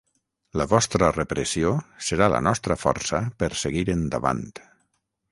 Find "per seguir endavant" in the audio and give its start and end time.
3.43-4.41